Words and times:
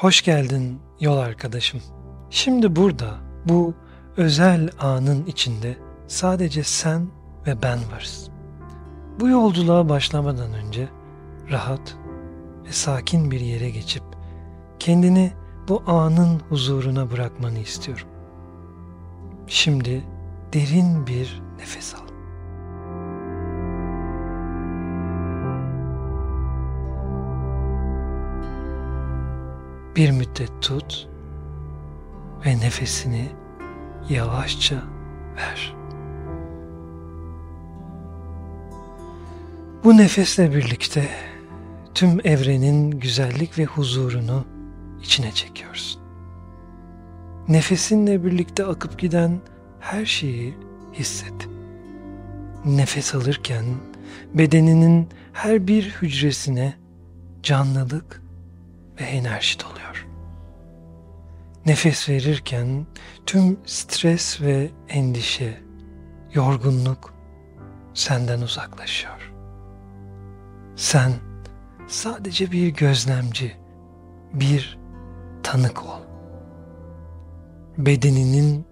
Hoş 0.00 0.22
geldin 0.22 0.80
yol 1.00 1.16
arkadaşım. 1.16 1.82
Şimdi 2.30 2.76
burada 2.76 3.14
bu 3.48 3.74
özel 4.16 4.70
anın 4.78 5.26
içinde 5.26 5.76
sadece 6.06 6.64
sen 6.64 7.06
ve 7.46 7.62
ben 7.62 7.78
varız. 7.92 8.30
Bu 9.20 9.28
yolculuğa 9.28 9.88
başlamadan 9.88 10.52
önce 10.52 10.88
rahat 11.50 11.96
ve 12.66 12.72
sakin 12.72 13.30
bir 13.30 13.40
yere 13.40 13.70
geçip 13.70 14.02
kendini 14.78 15.32
bu 15.68 15.82
anın 15.86 16.40
huzuruna 16.48 17.10
bırakmanı 17.10 17.58
istiyorum. 17.58 18.08
Şimdi 19.46 20.04
derin 20.52 21.06
bir 21.06 21.42
nefes 21.58 21.94
al. 21.94 22.15
Bir 29.96 30.10
müddet 30.10 30.52
tut 30.60 31.08
ve 32.46 32.58
nefesini 32.58 33.28
yavaşça 34.08 34.76
ver. 35.36 35.76
Bu 39.84 39.96
nefesle 39.96 40.54
birlikte 40.54 41.08
tüm 41.94 42.20
evrenin 42.26 42.90
güzellik 42.90 43.58
ve 43.58 43.64
huzurunu 43.64 44.44
içine 45.02 45.32
çekiyorsun. 45.32 46.02
Nefesinle 47.48 48.24
birlikte 48.24 48.64
akıp 48.64 48.98
giden 48.98 49.40
her 49.80 50.04
şeyi 50.06 50.54
hisset. 50.94 51.48
Nefes 52.64 53.14
alırken 53.14 53.64
bedeninin 54.34 55.08
her 55.32 55.66
bir 55.66 55.90
hücresine 56.02 56.74
canlılık 57.42 58.25
ve 59.00 59.04
enerji 59.04 59.60
doluyor. 59.60 60.06
Nefes 61.66 62.08
verirken 62.08 62.86
tüm 63.26 63.58
stres 63.66 64.40
ve 64.40 64.70
endişe, 64.88 65.60
yorgunluk 66.34 67.14
senden 67.94 68.40
uzaklaşıyor. 68.40 69.32
Sen 70.76 71.12
sadece 71.86 72.52
bir 72.52 72.68
gözlemci, 72.68 73.56
bir 74.32 74.78
tanık 75.42 75.84
ol. 75.84 76.00
Bedeninin 77.78 78.66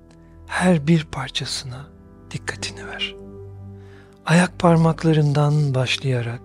her 0.47 0.87
bir 0.87 1.05
parçasına 1.05 1.87
dikkatini 2.31 2.87
ver. 2.87 3.17
Ayak 4.27 4.59
parmaklarından 4.59 5.75
başlayarak 5.75 6.41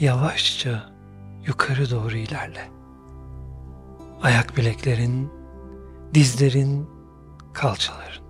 yavaşça 0.00 0.90
yukarı 1.46 1.90
doğru 1.90 2.16
ilerle. 2.16 2.75
Ayak 4.26 4.56
bileklerin, 4.56 5.32
dizlerin, 6.14 6.90
kalçaların. 7.52 8.24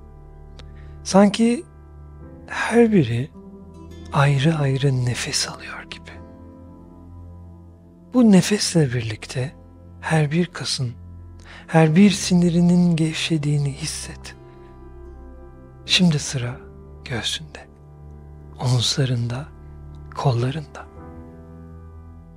Sanki 1.04 1.64
her 2.46 2.92
biri 2.92 3.30
ayrı 4.12 4.56
ayrı 4.56 5.04
nefes 5.04 5.48
alıyor 5.48 5.82
gibi. 5.90 6.10
Bu 8.14 8.32
nefesle 8.32 8.92
birlikte 8.92 9.52
her 10.00 10.30
bir 10.30 10.46
kasın, 10.46 10.92
her 11.66 11.96
bir 11.96 12.10
sinirinin 12.10 12.96
gevşediğini 12.96 13.72
hisset. 13.72 14.34
Şimdi 15.86 16.18
sıra 16.18 16.56
göğsünde, 17.04 17.68
omuzlarında, 18.60 19.48
kollarında. 20.14 20.86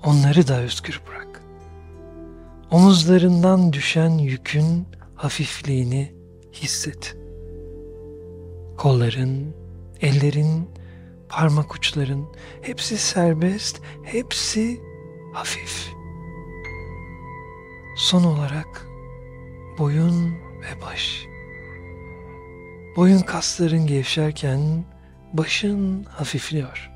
Onları 0.03 0.47
da 0.47 0.59
özgür 0.59 1.01
bırak 1.07 1.28
omuzlarından 2.71 3.73
düşen 3.73 4.09
yükün 4.09 4.87
hafifliğini 5.15 6.13
hisset. 6.53 7.17
Kolların, 8.77 9.55
ellerin, 10.01 10.69
parmak 11.29 11.75
uçların 11.75 12.25
hepsi 12.61 12.97
serbest, 12.97 13.81
hepsi 14.03 14.81
hafif. 15.33 15.89
Son 17.97 18.23
olarak 18.23 18.87
boyun 19.77 20.31
ve 20.61 20.81
baş. 20.81 21.25
Boyun 22.95 23.19
kasların 23.19 23.87
gevşerken 23.87 24.85
başın 25.33 26.03
hafifliyor. 26.03 26.91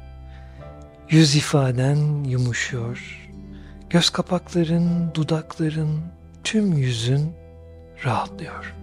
Yüz 1.09 1.35
ifaden 1.35 2.23
yumuşuyor 2.23 3.22
Göz 3.93 4.09
kapakların, 4.09 5.13
dudakların, 5.13 6.01
tüm 6.43 6.73
yüzün 6.73 7.31
rahatlıyor. 8.05 8.75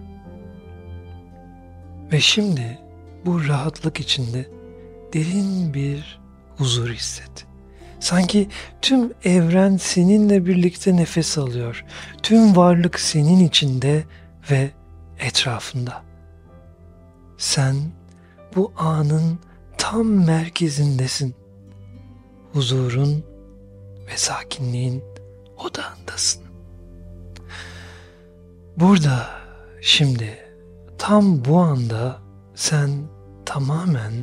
Ve 2.11 2.19
şimdi 2.19 2.79
bu 3.25 3.47
rahatlık 3.47 3.99
içinde 3.99 4.45
derin 5.13 5.73
bir 5.73 6.19
huzur 6.57 6.89
hisset. 6.89 7.45
Sanki 7.99 8.49
tüm 8.81 9.13
evren 9.23 9.77
seninle 9.77 10.45
birlikte 10.45 10.95
nefes 10.95 11.37
alıyor. 11.37 11.85
Tüm 12.23 12.55
varlık 12.55 12.99
senin 12.99 13.45
içinde 13.45 14.03
ve 14.51 14.69
etrafında. 15.19 16.03
Sen 17.37 17.75
bu 18.55 18.73
anın 18.77 19.39
tam 19.77 20.07
merkezindesin. 20.07 21.35
Huzurun 22.53 23.30
ve 24.07 24.17
sakinliğin 24.17 25.03
odağındasın. 25.57 26.43
Burada, 28.77 29.29
şimdi, 29.81 30.37
tam 30.97 31.45
bu 31.45 31.59
anda 31.59 32.19
sen 32.55 32.89
tamamen 33.45 34.13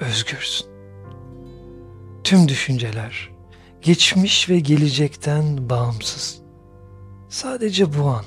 özgürsün. 0.00 0.66
Tüm 2.24 2.48
düşünceler, 2.48 3.30
geçmiş 3.82 4.50
ve 4.50 4.60
gelecekten 4.60 5.70
bağımsız. 5.70 6.40
Sadece 7.28 7.98
bu 7.98 8.08
an, 8.08 8.24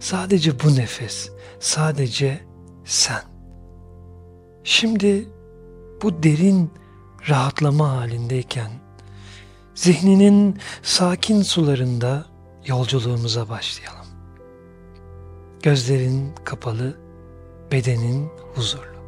sadece 0.00 0.60
bu 0.60 0.76
nefes, 0.76 1.30
sadece 1.60 2.40
sen. 2.84 3.22
Şimdi 4.64 5.28
bu 6.02 6.22
derin 6.22 6.70
rahatlama 7.28 7.88
halindeyken 7.96 8.70
zihninin 9.74 10.58
sakin 10.82 11.42
sularında 11.42 12.26
yolculuğumuza 12.66 13.48
başlayalım. 13.48 14.06
Gözlerin 15.62 16.34
kapalı, 16.44 16.96
bedenin 17.72 18.28
huzurlu. 18.54 19.02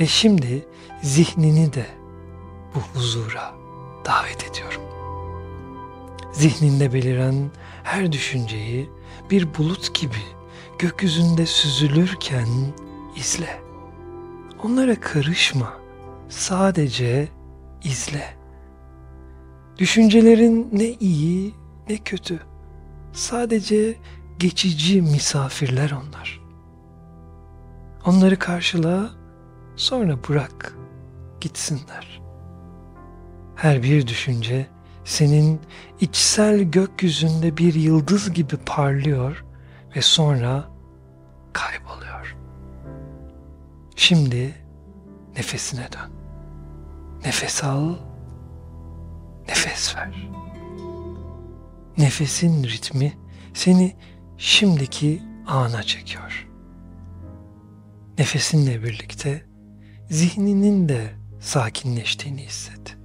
Ve 0.00 0.06
şimdi 0.06 0.66
zihnini 1.02 1.72
de 1.72 1.86
bu 2.74 2.80
huzura 2.80 3.54
davet 4.04 4.50
ediyorum. 4.50 4.82
Zihninde 6.32 6.92
beliren 6.92 7.50
her 7.82 8.12
düşünceyi 8.12 8.90
bir 9.30 9.54
bulut 9.58 9.94
gibi 9.94 10.22
gökyüzünde 10.78 11.46
süzülürken 11.46 12.48
izle. 13.16 13.60
Onlara 14.64 15.00
karışma, 15.00 15.72
sadece 16.28 17.28
izle. 17.84 18.39
Düşüncelerin 19.80 20.68
ne 20.72 20.88
iyi 20.88 21.54
ne 21.88 21.96
kötü. 21.96 22.40
Sadece 23.12 23.96
geçici 24.38 25.02
misafirler 25.02 25.90
onlar. 25.90 26.40
Onları 28.06 28.38
karşıla, 28.38 29.10
sonra 29.76 30.18
bırak 30.28 30.74
gitsinler. 31.40 32.20
Her 33.56 33.82
bir 33.82 34.06
düşünce 34.06 34.66
senin 35.04 35.60
içsel 36.00 36.60
gökyüzünde 36.60 37.56
bir 37.56 37.74
yıldız 37.74 38.32
gibi 38.32 38.56
parlıyor 38.56 39.44
ve 39.96 40.02
sonra 40.02 40.64
kayboluyor. 41.52 42.36
Şimdi 43.96 44.54
nefesine 45.36 45.88
dön. 45.92 46.12
Nefes 47.24 47.64
al 47.64 48.09
nefes 49.50 49.96
ver. 49.96 50.30
Nefesin 51.98 52.64
ritmi 52.64 53.12
seni 53.54 53.96
şimdiki 54.38 55.22
ana 55.46 55.82
çekiyor. 55.82 56.48
Nefesinle 58.18 58.82
birlikte 58.82 59.44
zihninin 60.10 60.88
de 60.88 61.10
sakinleştiğini 61.40 62.42
hisset. 62.42 62.96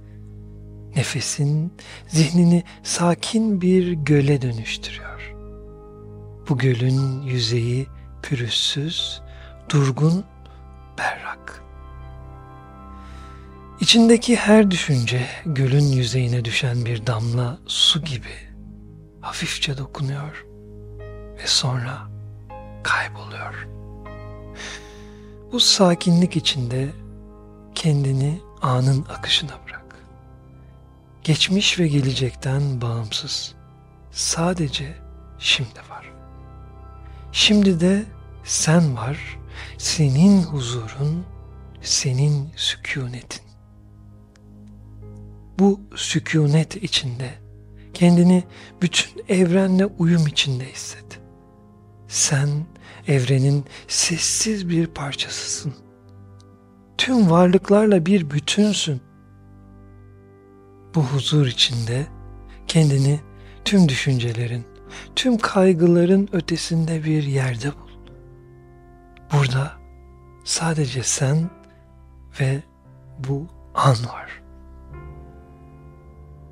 Nefesin 0.96 1.72
zihnini 2.08 2.64
sakin 2.82 3.60
bir 3.60 3.92
göle 3.92 4.42
dönüştürüyor. 4.42 5.34
Bu 6.48 6.58
gölün 6.58 7.22
yüzeyi 7.22 7.86
pürüzsüz, 8.22 9.22
durgun, 9.68 10.24
berrak. 10.98 11.65
İçindeki 13.86 14.36
her 14.36 14.70
düşünce 14.70 15.26
gölün 15.44 15.84
yüzeyine 15.84 16.44
düşen 16.44 16.84
bir 16.84 17.06
damla 17.06 17.58
su 17.66 18.04
gibi 18.04 18.34
hafifçe 19.20 19.78
dokunuyor 19.78 20.46
ve 21.38 21.46
sonra 21.46 22.08
kayboluyor. 22.82 23.68
Bu 25.52 25.60
sakinlik 25.60 26.36
içinde 26.36 26.88
kendini 27.74 28.40
anın 28.62 29.04
akışına 29.04 29.54
bırak. 29.66 29.96
Geçmiş 31.24 31.78
ve 31.78 31.88
gelecekten 31.88 32.80
bağımsız. 32.80 33.54
Sadece 34.10 34.96
şimdi 35.38 35.80
var. 35.90 36.12
Şimdi 37.32 37.80
de 37.80 38.04
sen 38.44 38.96
var, 38.96 39.38
senin 39.78 40.42
huzurun, 40.42 41.24
senin 41.82 42.52
sükunetin. 42.56 43.45
Bu 45.58 45.80
sükunet 45.94 46.76
içinde 46.76 47.30
kendini 47.94 48.44
bütün 48.82 49.24
evrenle 49.28 49.86
uyum 49.86 50.26
içinde 50.26 50.72
hisset. 50.72 51.20
Sen 52.08 52.48
evrenin 53.08 53.64
sessiz 53.88 54.68
bir 54.68 54.86
parçasısın. 54.86 55.74
Tüm 56.98 57.30
varlıklarla 57.30 58.06
bir 58.06 58.30
bütünsün. 58.30 59.00
Bu 60.94 61.02
huzur 61.02 61.46
içinde 61.46 62.06
kendini 62.66 63.20
tüm 63.64 63.88
düşüncelerin, 63.88 64.64
tüm 65.16 65.38
kaygıların 65.38 66.28
ötesinde 66.32 67.04
bir 67.04 67.22
yerde 67.22 67.66
bul. 67.66 68.12
Burada 69.32 69.72
sadece 70.44 71.02
sen 71.02 71.50
ve 72.40 72.62
bu 73.28 73.46
an 73.74 73.96
var. 74.14 74.45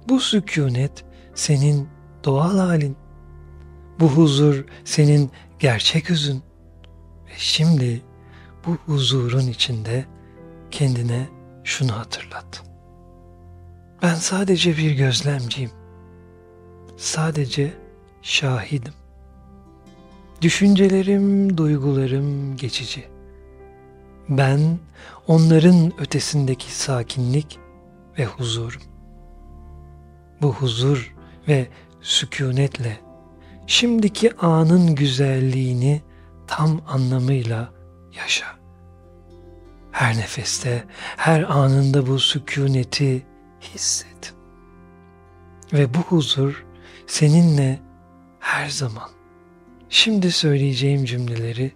Bu 0.09 0.21
sükunet 0.21 1.05
senin 1.35 1.89
doğal 2.25 2.59
halin. 2.59 2.97
Bu 4.01 4.09
huzur 4.09 4.65
senin 4.85 5.31
gerçek 5.59 6.11
yüzün. 6.11 6.43
Ve 7.27 7.33
şimdi 7.37 8.03
bu 8.67 8.71
huzurun 8.71 9.47
içinde 9.47 10.05
kendine 10.71 11.29
şunu 11.65 11.93
hatırlat. 11.93 12.62
Ben 14.03 14.15
sadece 14.15 14.77
bir 14.77 14.91
gözlemciyim. 14.91 15.71
Sadece 16.97 17.75
şahidim. 18.23 18.95
Düşüncelerim, 20.43 21.57
duygularım 21.57 22.57
geçici. 22.57 23.05
Ben 24.29 24.79
onların 25.27 26.00
ötesindeki 26.00 26.75
sakinlik 26.75 27.59
ve 28.19 28.25
huzurum. 28.25 28.83
Bu 30.43 30.53
huzur 30.53 31.15
ve 31.49 31.69
sükunetle 32.01 33.01
şimdiki 33.67 34.37
anın 34.37 34.95
güzelliğini 34.95 36.03
tam 36.47 36.81
anlamıyla 36.87 37.73
yaşa. 38.17 38.47
Her 39.93 40.17
nefeste, 40.17 40.85
her 41.17 41.43
anında 41.43 42.07
bu 42.07 42.19
sükuneti 42.19 43.27
hisset. 43.61 44.35
Ve 45.73 45.95
bu 45.95 45.99
huzur 45.99 46.65
seninle 47.07 47.81
her 48.41 48.69
zaman. 48.69 49.11
Şimdi 49.89 50.33
söyleyeceğim 50.33 51.05
cümleleri 51.05 51.73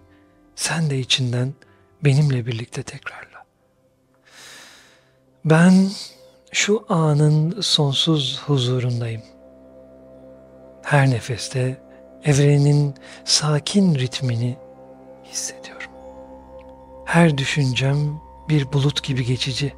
sen 0.55 0.89
de 0.89 0.99
içinden 0.99 1.53
benimle 2.03 2.45
birlikte 2.45 2.83
tekrarla. 2.83 3.45
Ben 5.45 5.89
şu 6.51 6.85
anın 6.89 7.61
sonsuz 7.61 8.41
huzurundayım. 8.45 9.21
Her 10.83 11.09
nefeste 11.09 11.81
evrenin 12.23 12.95
sakin 13.25 13.95
ritmini 13.95 14.57
hissediyorum. 15.25 15.91
Her 17.05 17.37
düşüncem 17.37 18.21
bir 18.49 18.73
bulut 18.73 19.03
gibi 19.03 19.25
geçici. 19.25 19.73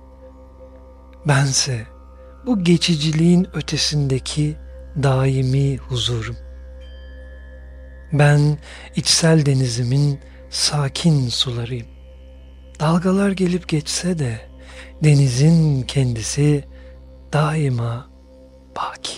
Bense 1.25 1.81
bu 2.45 2.63
geçiciliğin 2.63 3.47
ötesindeki 3.53 4.57
daimi 5.03 5.77
huzurum. 5.77 6.37
Ben 8.13 8.57
içsel 8.95 9.45
denizimin 9.45 10.19
sakin 10.49 11.27
sularıyım. 11.27 11.87
Dalgalar 12.79 13.31
gelip 13.31 13.67
geçse 13.67 14.19
de 14.19 14.50
denizin 15.03 15.81
kendisi 15.81 16.63
daima 17.33 18.09
baki. 18.75 19.17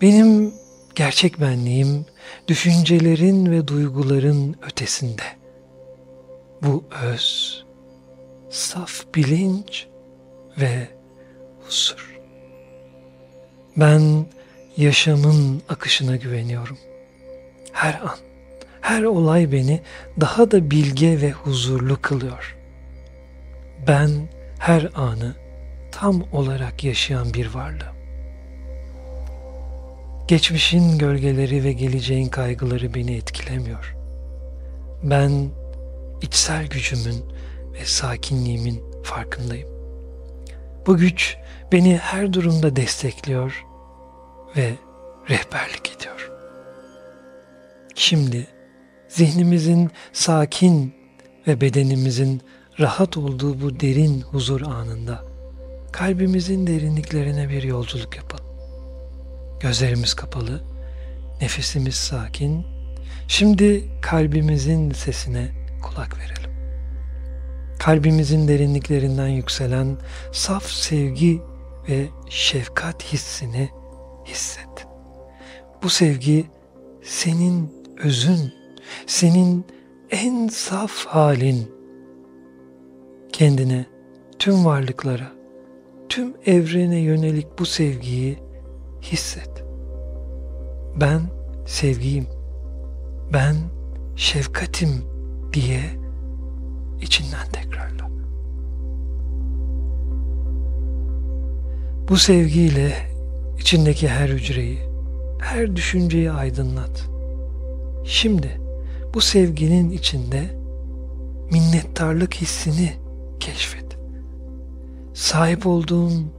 Benim 0.00 0.54
gerçek 0.94 1.40
benliğim 1.40 2.06
düşüncelerin 2.48 3.50
ve 3.50 3.68
duyguların 3.68 4.56
ötesinde. 4.62 5.22
Bu 6.62 6.84
öz, 7.12 7.64
saf 8.50 9.04
bilinç 9.14 9.86
ve 10.60 10.88
huzur. 11.66 12.18
Ben 13.76 14.26
yaşamın 14.76 15.62
akışına 15.68 16.16
güveniyorum. 16.16 16.78
Her 17.72 17.94
an, 17.94 18.16
her 18.80 19.02
olay 19.02 19.52
beni 19.52 19.80
daha 20.20 20.50
da 20.50 20.70
bilge 20.70 21.20
ve 21.20 21.30
huzurlu 21.30 22.02
kılıyor. 22.02 22.57
Ben 23.86 24.10
her 24.58 24.90
anı 24.94 25.34
tam 25.92 26.24
olarak 26.32 26.84
yaşayan 26.84 27.34
bir 27.34 27.54
varlığım. 27.54 27.98
Geçmişin 30.28 30.98
gölgeleri 30.98 31.64
ve 31.64 31.72
geleceğin 31.72 32.28
kaygıları 32.28 32.94
beni 32.94 33.14
etkilemiyor. 33.16 33.96
Ben 35.02 35.50
içsel 36.22 36.66
gücümün 36.66 37.24
ve 37.72 37.84
sakinliğimin 37.84 38.82
farkındayım. 39.02 39.68
Bu 40.86 40.96
güç 40.96 41.36
beni 41.72 41.96
her 41.96 42.32
durumda 42.32 42.76
destekliyor 42.76 43.64
ve 44.56 44.72
rehberlik 45.30 45.96
ediyor. 45.96 46.30
Şimdi 47.94 48.46
zihnimizin 49.08 49.90
sakin 50.12 50.94
ve 51.46 51.60
bedenimizin 51.60 52.42
rahat 52.80 53.16
olduğu 53.16 53.60
bu 53.60 53.80
derin 53.80 54.20
huzur 54.20 54.60
anında 54.60 55.24
kalbimizin 55.92 56.66
derinliklerine 56.66 57.48
bir 57.48 57.62
yolculuk 57.62 58.16
yapalım. 58.16 58.44
Gözlerimiz 59.60 60.14
kapalı, 60.14 60.62
nefesimiz 61.40 61.94
sakin. 61.94 62.66
Şimdi 63.28 63.84
kalbimizin 64.02 64.90
sesine 64.90 65.48
kulak 65.82 66.18
verelim. 66.18 66.52
Kalbimizin 67.78 68.48
derinliklerinden 68.48 69.28
yükselen 69.28 69.96
saf 70.32 70.66
sevgi 70.66 71.42
ve 71.88 72.06
şefkat 72.28 73.02
hissini 73.02 73.70
hisset. 74.26 74.86
Bu 75.82 75.88
sevgi 75.90 76.46
senin 77.04 77.72
özün, 77.98 78.54
senin 79.06 79.66
en 80.10 80.48
saf 80.48 81.06
halin. 81.06 81.77
Kendine, 83.38 83.86
tüm 84.38 84.64
varlıklara, 84.64 85.32
tüm 86.08 86.34
evrene 86.46 86.98
yönelik 86.98 87.46
bu 87.58 87.66
sevgiyi 87.66 88.38
hisset. 89.02 89.64
Ben 91.00 91.20
sevgiyim. 91.66 92.26
Ben 93.32 93.56
şefkatim 94.16 95.04
diye 95.52 95.80
içinden 97.00 97.48
tekrarla. 97.52 98.08
Bu 102.08 102.16
sevgiyle 102.16 102.92
içindeki 103.58 104.08
her 104.08 104.28
hücreyi, 104.28 104.78
her 105.40 105.76
düşünceyi 105.76 106.32
aydınlat. 106.32 107.08
Şimdi 108.04 108.60
bu 109.14 109.20
sevginin 109.20 109.90
içinde 109.90 110.42
minnettarlık 111.52 112.34
hissini 112.34 113.07
keşfet. 113.40 113.98
Sahip 115.14 115.66
olduğun 115.66 116.32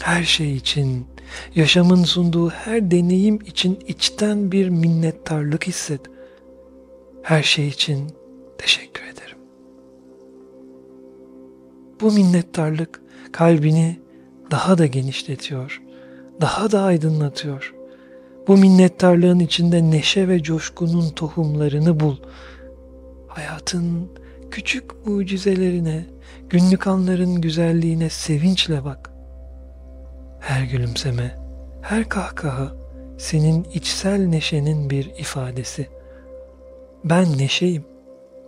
her 0.00 0.22
şey 0.22 0.56
için 0.56 1.06
Yaşamın 1.54 2.04
sunduğu 2.04 2.50
her 2.50 2.90
deneyim 2.90 3.40
için 3.46 3.78
içten 3.86 4.52
bir 4.52 4.68
minnettarlık 4.68 5.66
hisset. 5.66 6.00
Her 7.22 7.42
şey 7.42 7.68
için 7.68 8.12
teşekkür 8.58 9.02
ederim. 9.02 9.38
Bu 12.00 12.12
minnettarlık 12.12 13.02
kalbini 13.32 14.00
daha 14.50 14.78
da 14.78 14.86
genişletiyor, 14.86 15.82
daha 16.40 16.72
da 16.72 16.82
aydınlatıyor. 16.82 17.74
Bu 18.48 18.56
minnettarlığın 18.56 19.38
içinde 19.38 19.90
neşe 19.90 20.28
ve 20.28 20.42
coşkunun 20.42 21.10
tohumlarını 21.10 22.00
bul. 22.00 22.16
Hayatın 23.28 24.08
küçük 24.50 25.06
mucizelerine, 25.06 26.04
günlük 26.50 26.86
anların 26.86 27.40
güzelliğine 27.40 28.10
sevinçle 28.10 28.84
bak. 28.84 29.10
Her 30.40 30.62
gülümseme, 30.62 31.38
her 31.82 32.08
kahkaha 32.08 32.72
senin 33.18 33.64
içsel 33.64 34.26
neşenin 34.26 34.90
bir 34.90 35.04
ifadesi. 35.04 35.88
Ben 37.04 37.38
neşeyim, 37.38 37.84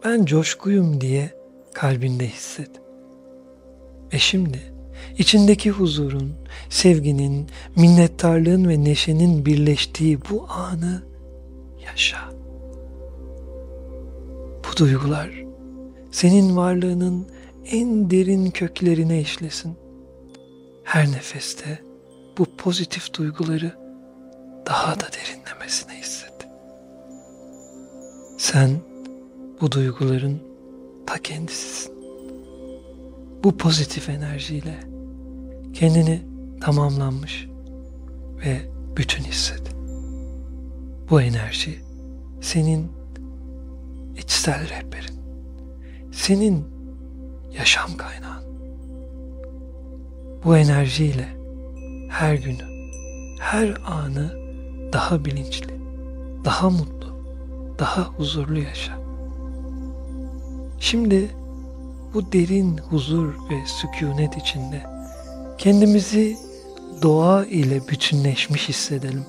ben 0.05 0.25
coşkuyum 0.25 1.01
diye 1.01 1.31
kalbinde 1.75 2.27
hisset. 2.27 2.71
Ve 4.13 4.19
şimdi 4.19 4.59
içindeki 5.19 5.71
huzurun, 5.71 6.33
sevginin, 6.69 7.49
minnettarlığın 7.77 8.69
ve 8.69 8.85
neşenin 8.85 9.47
birleştiği 9.47 10.19
bu 10.31 10.47
anı 10.51 11.03
yaşa. 11.87 12.19
Bu 14.65 14.77
duygular 14.77 15.45
senin 16.11 16.57
varlığının 16.57 17.27
en 17.67 18.11
derin 18.11 18.51
köklerine 18.51 19.21
işlesin. 19.21 19.77
Her 20.85 21.07
nefeste 21.07 21.83
bu 22.39 22.45
pozitif 22.57 23.15
duyguları 23.15 23.73
daha 24.67 25.01
da 25.01 25.05
derinlemesine 25.13 25.93
hisset. 25.93 26.49
Sen 28.39 28.71
bu 29.61 29.73
duyguların 29.73 30.43
ta 31.07 31.19
kendisisin. 31.19 31.95
Bu 33.45 33.57
pozitif 33.57 34.09
enerjiyle 34.09 34.81
kendini 35.75 36.23
tamamlanmış 36.61 37.49
ve 38.47 38.61
bütün 38.97 39.25
hisset. 39.25 39.63
Bu 41.11 41.23
enerji 41.23 41.81
senin 42.41 42.93
içsel 44.17 44.69
rehberin, 44.69 45.21
senin 46.13 46.80
yaşam 47.59 47.97
kaynağın. 47.97 48.45
Bu 50.45 50.57
enerjiyle 50.57 51.29
her 52.09 52.35
günü, 52.35 52.93
her 53.41 53.77
anı 53.87 54.33
daha 54.93 55.25
bilinçli, 55.25 55.81
daha 56.45 56.71
mutlu, 56.71 57.17
daha 57.79 58.03
huzurlu 58.03 58.59
yaşa. 58.59 58.99
Şimdi 60.81 61.31
bu 62.15 62.33
derin 62.33 62.79
huzur 62.79 63.35
ve 63.51 63.67
sükunet 63.67 64.37
içinde 64.37 64.83
kendimizi 65.59 66.37
doğa 67.03 67.45
ile 67.45 67.89
bütünleşmiş 67.89 68.69
hissedelim. 68.69 69.27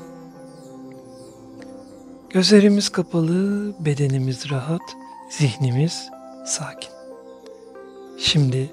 Gözlerimiz 2.29 2.89
kapalı, 2.89 3.73
bedenimiz 3.79 4.51
rahat, 4.51 4.81
zihnimiz 5.29 6.09
sakin. 6.45 7.00
Şimdi 8.21 8.71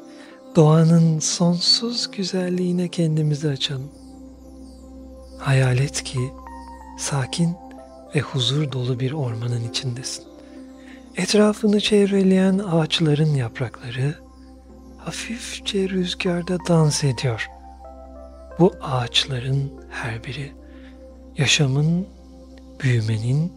doğanın 0.56 1.18
sonsuz 1.18 2.10
güzelliğine 2.10 2.88
kendimizi 2.88 3.48
açalım. 3.48 3.90
Hayal 5.38 5.78
et 5.78 6.02
ki 6.02 6.18
sakin 6.98 7.56
ve 8.14 8.20
huzur 8.20 8.72
dolu 8.72 9.00
bir 9.00 9.12
ormanın 9.12 9.68
içindesin. 9.68 10.24
Etrafını 11.16 11.80
çevreleyen 11.80 12.58
ağaçların 12.58 13.34
yaprakları 13.34 14.14
hafifçe 14.98 15.88
rüzgarda 15.88 16.58
dans 16.68 17.04
ediyor. 17.04 17.48
Bu 18.58 18.74
ağaçların 18.80 19.72
her 19.90 20.24
biri 20.24 20.52
yaşamın, 21.38 22.06
büyümenin, 22.80 23.52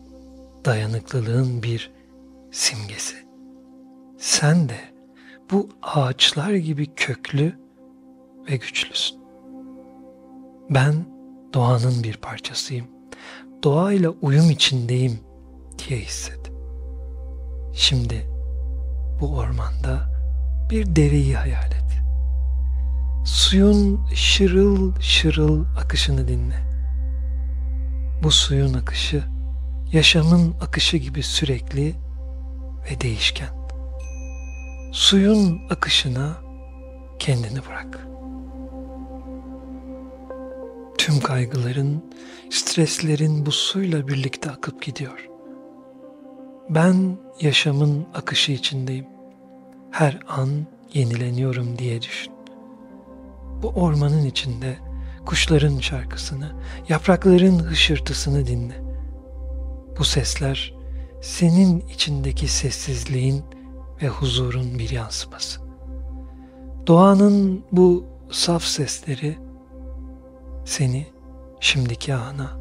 dayanıklılığın 0.66 1.64
bir 1.64 1.92
simgesi. 2.52 3.16
Sen 4.18 4.70
de 4.70 4.91
bu 5.52 5.70
ağaçlar 5.82 6.54
gibi 6.54 6.96
köklü 6.96 7.60
ve 8.50 8.56
güçlüsün. 8.56 9.20
Ben 10.70 11.06
doğanın 11.54 12.04
bir 12.04 12.18
parçasıyım. 12.18 12.88
Doğayla 13.64 14.10
uyum 14.10 14.50
içindeyim 14.50 15.20
diye 15.78 16.00
hisset. 16.00 16.52
Şimdi 17.74 18.30
bu 19.22 19.38
ormanda 19.38 20.12
bir 20.70 20.96
dereyi 20.96 21.36
hayal 21.36 21.72
et. 21.72 22.02
Suyun 23.26 24.06
şırıl 24.14 25.00
şırıl 25.00 25.66
akışını 25.84 26.28
dinle. 26.28 26.72
Bu 28.24 28.32
suyun 28.32 28.74
akışı 28.74 29.24
yaşamın 29.92 30.56
akışı 30.62 30.98
gibi 30.98 31.24
sürekli 31.24 31.96
ve 32.92 33.02
değişken. 33.02 33.61
Suyun 34.92 35.62
akışına 35.70 36.38
kendini 37.20 37.60
bırak. 37.70 38.08
Tüm 40.98 41.20
kaygıların, 41.20 42.04
streslerin 42.50 43.46
bu 43.46 43.52
suyla 43.52 44.08
birlikte 44.08 44.52
akıp 44.52 44.82
gidiyor. 44.82 45.30
Ben 46.70 47.18
yaşamın 47.42 48.08
akışı 48.14 48.52
içindeyim. 48.52 49.06
Her 49.92 50.20
an 50.28 50.50
yenileniyorum 50.94 51.78
diye 51.78 52.02
düşün. 52.02 52.34
Bu 53.62 53.68
ormanın 53.68 54.26
içinde 54.26 54.78
kuşların 55.26 55.80
şarkısını, 55.80 56.52
yaprakların 56.90 57.60
hışırtısını 57.60 58.48
dinle. 58.48 58.82
Bu 59.98 60.04
sesler 60.04 60.74
senin 61.22 61.80
içindeki 61.80 62.48
sessizliğin 62.48 63.44
ve 64.02 64.08
huzurun 64.08 64.80
bir 64.80 64.90
yansıması. 64.90 65.62
Doğanın 66.88 67.66
bu 67.72 68.06
saf 68.32 68.64
sesleri 68.64 69.38
seni 70.66 71.08
şimdiki 71.60 72.14
ana, 72.14 72.60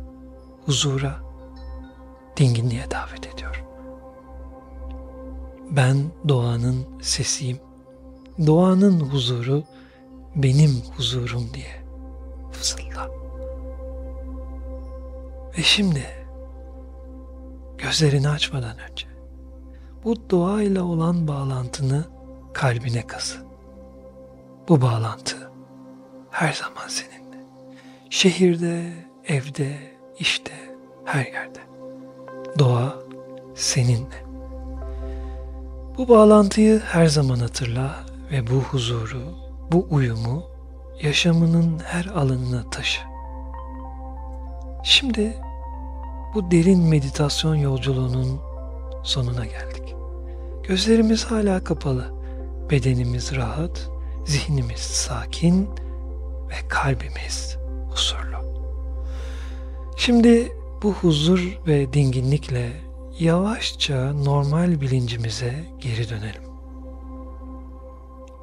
huzura, 0.66 1.20
dinginliğe 2.37 2.90
davet 2.90 3.35
ediyor. 3.35 3.64
Ben 5.70 6.11
doğanın 6.28 6.87
sesiyim. 7.02 7.59
Doğanın 8.47 9.00
huzuru 9.00 9.64
benim 10.37 10.70
huzurum 10.97 11.54
diye 11.54 11.85
fısılda. 12.52 13.11
Ve 15.59 15.62
şimdi 15.62 16.06
gözlerini 17.78 18.28
açmadan 18.28 18.76
önce 18.90 19.10
bu 20.04 20.30
doğayla 20.30 20.85
olan 20.85 21.28
bağlantını 21.28 22.04
kalbine 22.52 23.07
kazı. 23.07 23.37
Bu 24.69 24.80
bağlantı 24.83 25.50
her 26.30 26.52
zaman 26.52 26.88
seninle. 26.88 27.45
Şehirde, 28.11 28.92
evde, 29.26 29.78
işte, 30.19 30.52
her 31.04 31.26
yerde. 31.26 31.59
Doğa 32.59 32.95
seninle. 33.54 34.25
Bu 35.99 36.09
bağlantıyı 36.09 36.78
her 36.78 37.07
zaman 37.07 37.38
hatırla 37.38 37.95
ve 38.33 38.47
bu 38.47 38.54
huzuru, 38.54 39.23
bu 39.73 39.87
uyumu 39.90 40.45
yaşamının 41.02 41.78
her 41.85 42.04
alanına 42.04 42.71
taşı. 42.71 43.00
Şimdi 44.83 45.37
bu 46.35 46.50
derin 46.50 46.88
meditasyon 46.88 47.54
yolculuğunun 47.54 48.50
sonuna 49.02 49.45
geldik. 49.45 49.95
Gözlerimiz 50.62 51.25
hala 51.25 51.64
kapalı, 51.64 52.14
bedenimiz 52.71 53.37
rahat, 53.37 53.90
zihnimiz 54.26 54.80
sakin 54.80 55.69
ve 56.50 56.69
kalbimiz 56.69 57.57
huzurlu. 57.90 58.37
Şimdi 59.97 60.52
bu 60.83 60.92
huzur 60.92 61.59
ve 61.66 61.92
dinginlikle 61.92 62.73
yavaşça 63.19 64.12
normal 64.12 64.80
bilincimize 64.80 65.54
geri 65.78 66.09
dönelim. 66.09 66.42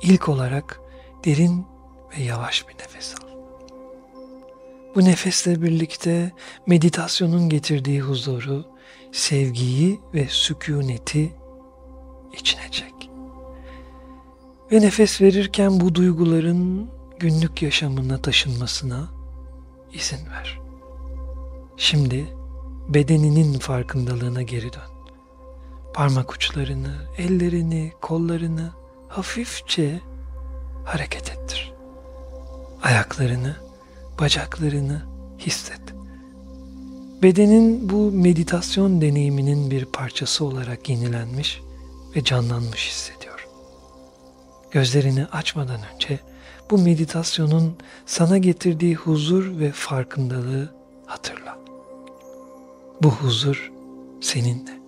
İlk 0.01 0.29
olarak 0.29 0.79
derin 1.25 1.65
ve 2.17 2.23
yavaş 2.23 2.67
bir 2.67 2.73
nefes 2.73 3.15
al. 3.15 3.27
Bu 4.95 5.05
nefesle 5.05 5.61
birlikte 5.61 6.31
meditasyonun 6.67 7.49
getirdiği 7.49 8.01
huzuru, 8.01 8.65
sevgiyi 9.17 10.01
ve 10.13 10.27
sükuneti 10.29 11.33
içine 12.33 12.71
çek. 12.71 13.09
Ve 14.71 14.81
nefes 14.81 15.21
verirken 15.21 15.79
bu 15.79 15.95
duyguların 15.95 16.89
günlük 17.19 17.61
yaşamına 17.61 18.21
taşınmasına 18.21 19.09
izin 19.93 20.29
ver. 20.29 20.59
Şimdi 21.77 22.27
bedeninin 22.89 23.59
farkındalığına 23.59 24.41
geri 24.41 24.73
dön. 24.73 24.91
Parmak 25.93 26.33
uçlarını, 26.33 26.95
ellerini, 27.17 27.93
kollarını 28.01 28.71
hafifçe 29.07 30.01
hareket 30.85 31.31
ettir. 31.31 31.73
Ayaklarını, 32.83 33.55
bacaklarını 34.19 35.05
hisset. 35.39 35.96
Bedenin 37.23 37.89
bu 37.89 38.11
meditasyon 38.11 39.01
deneyiminin 39.01 39.71
bir 39.71 39.85
parçası 39.85 40.45
olarak 40.45 40.89
yenilenmiş 40.89 41.61
ve 42.15 42.23
canlanmış 42.23 42.89
hissediyor. 42.89 43.47
Gözlerini 44.71 45.25
açmadan 45.25 45.79
önce 45.95 46.19
bu 46.71 46.77
meditasyonun 46.77 47.75
sana 48.05 48.37
getirdiği 48.37 48.95
huzur 48.95 49.59
ve 49.59 49.71
farkındalığı 49.71 50.73
hatırla. 51.05 51.59
Bu 53.03 53.09
huzur 53.09 53.71
seninle. 54.21 54.79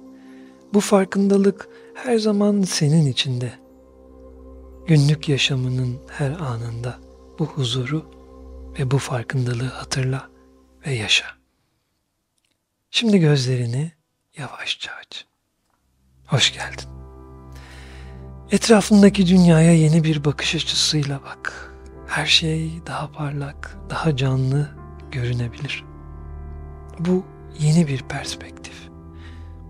Bu 0.74 0.80
farkındalık 0.80 1.70
her 1.94 2.18
zaman 2.18 2.62
senin 2.62 3.06
içinde. 3.06 3.54
Günlük 4.88 5.30
yaşamının 5.30 5.98
her 6.08 6.32
anında 6.32 6.98
bu 7.40 7.46
huzuru 7.46 8.06
ve 8.80 8.92
bu 8.92 8.98
farkındalığı 8.98 9.70
hatırla 9.70 10.30
ve 10.88 10.94
yaşa. 10.94 11.39
Şimdi 12.92 13.20
gözlerini 13.20 13.92
yavaşça 14.38 14.92
aç. 15.00 15.26
Hoş 16.28 16.54
geldin. 16.54 16.90
Etrafındaki 18.52 19.28
dünyaya 19.28 19.74
yeni 19.74 20.04
bir 20.04 20.26
bakış 20.26 20.56
açısıyla 20.56 21.20
bak. 21.24 21.74
Her 22.08 22.26
şey 22.26 22.82
daha 22.88 23.12
parlak, 23.12 23.78
daha 23.90 24.16
canlı 24.16 24.70
görünebilir. 25.12 25.86
Bu 27.00 27.26
yeni 27.60 27.88
bir 27.88 28.04
perspektif. 28.04 28.90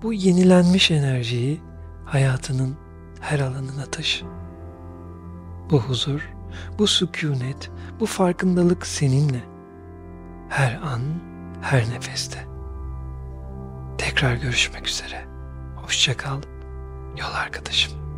Bu 0.02 0.14
yenilenmiş 0.14 0.92
enerjiyi 0.92 1.62
hayatının 2.06 2.78
her 3.22 3.40
alanına 3.40 3.86
taşı. 3.86 4.26
Bu 5.70 5.82
huzur, 5.82 6.30
bu 6.78 6.88
sükunet, 6.88 7.72
bu 8.00 8.06
farkındalık 8.06 8.88
seninle. 8.88 9.44
Her 10.50 10.74
an, 10.74 11.02
her 11.62 11.90
nefeste. 11.90 12.50
Tekrar 14.10 14.36
görüşmek 14.36 14.88
üzere. 14.88 15.26
Hoşça 15.76 16.18
kal, 16.18 16.42
yol 17.18 17.34
arkadaşım. 17.34 18.09